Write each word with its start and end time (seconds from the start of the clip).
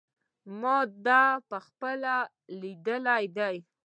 ما 0.61 0.77
دا 1.05 1.23
په 1.49 1.57
خپله 1.67 2.15
لیدلی 2.61 3.25
دی. 3.37 3.55